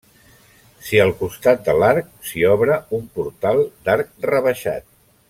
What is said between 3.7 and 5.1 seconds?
d'arc rebaixat.